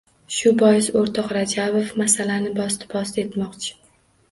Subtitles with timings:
[0.35, 3.79] Shu bois, o‘rtoq Rajabov masalani bosdi-bosdi etmoqchi.